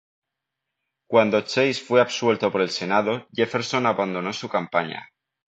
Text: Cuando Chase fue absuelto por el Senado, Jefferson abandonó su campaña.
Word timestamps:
Cuando 1.07 1.41
Chase 1.41 1.75
fue 1.79 2.01
absuelto 2.01 2.51
por 2.51 2.61
el 2.61 2.71
Senado, 2.71 3.27
Jefferson 3.35 3.85
abandonó 3.85 4.33
su 4.33 4.49
campaña. 4.49 5.09